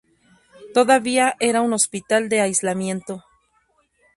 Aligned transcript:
Todavía 0.77 1.35
era 1.39 1.61
un 1.61 1.73
hospital 1.73 2.27
de 2.27 2.41
aislamiento. 2.41 3.23